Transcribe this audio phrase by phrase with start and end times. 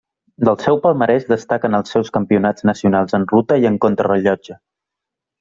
[0.47, 4.59] Del seu palmarès destaquen els seus campionats nacionals en ruta i en contrarellotge.